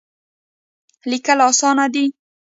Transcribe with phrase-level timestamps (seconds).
[1.09, 2.05] لیکل اسانه دی.